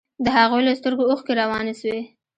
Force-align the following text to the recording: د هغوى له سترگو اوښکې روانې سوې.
د 0.23 0.25
هغوى 0.37 0.61
له 0.67 0.73
سترگو 0.79 1.03
اوښکې 1.09 1.33
روانې 1.41 1.73
سوې. 1.81 2.01